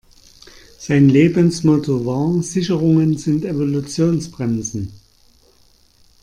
Sein 0.79 1.09
Lebensmotto 1.09 2.07
war: 2.07 2.41
Sicherungen 2.41 3.19
sind 3.19 3.45
Evolutionsbremsen. 3.45 4.91